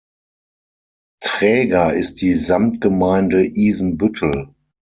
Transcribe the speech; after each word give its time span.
Träger 1.23 1.93
ist 1.93 2.21
die 2.23 2.33
Samtgemeinde 2.33 3.45
Isenbüttel. 3.45 4.49